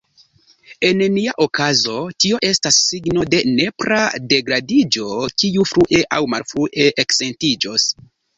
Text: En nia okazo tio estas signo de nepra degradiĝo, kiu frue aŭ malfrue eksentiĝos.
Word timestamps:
En 0.87 1.01
nia 1.17 1.33
okazo 1.45 1.97
tio 2.25 2.39
estas 2.49 2.79
signo 2.85 3.25
de 3.35 3.41
nepra 3.59 4.01
degradiĝo, 4.33 5.13
kiu 5.43 5.67
frue 5.75 6.01
aŭ 6.19 6.21
malfrue 6.35 6.89
eksentiĝos. 7.07 7.89